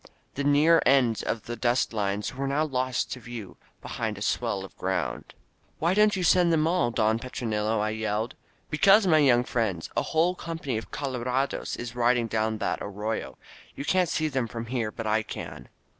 [0.33, 4.65] The near ends of the dust lines were now lost to view behind a swell
[4.65, 5.25] of groimd.
[5.77, 8.33] "Why don't you send them all, Don Petronilo?" I yelled.
[8.73, 13.37] ^^Because, my young friend, a whole company of colorados is riding down that arroyo.
[13.75, 15.69] You can't see them from there, but I can."